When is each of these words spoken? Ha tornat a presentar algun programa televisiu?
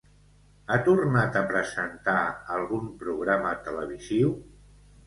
Ha 0.69 0.77
tornat 0.87 1.37
a 1.41 1.45
presentar 1.53 2.17
algun 2.57 2.91
programa 3.05 3.57
televisiu? 3.71 4.39